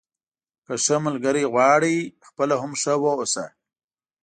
که 0.65 0.73
ښه 0.83 0.95
ملګری 1.05 1.43
غواړئ 1.53 1.97
خپله 2.27 2.55
هم 2.61 2.71
ښه 2.81 2.93
واوسه. 3.03 3.45